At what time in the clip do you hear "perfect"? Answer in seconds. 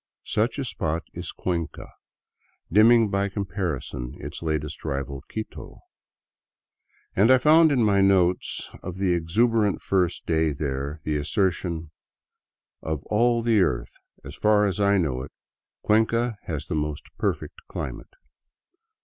17.19-17.59